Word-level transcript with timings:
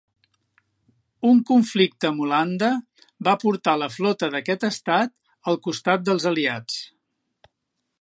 Un 1.31 1.41
conflicte 1.49 2.09
amb 2.09 2.23
Holanda, 2.25 2.71
va 3.29 3.37
portar 3.45 3.77
la 3.83 3.93
flota 3.99 4.33
d'aquest 4.37 4.69
estat 4.73 5.15
al 5.53 5.63
costat 5.69 6.09
dels 6.11 6.31
aliats. 6.35 6.83